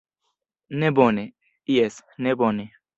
Ne 0.83 0.89
bone, 1.01 1.27
jes, 1.77 2.03
ne 2.23 2.37
bone. 2.45 2.71